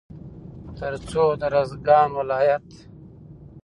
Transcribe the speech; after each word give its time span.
تر 0.77 0.93
څو 1.09 1.23
د 1.39 1.43
روزګان 1.53 2.09
ولايت 2.19 2.67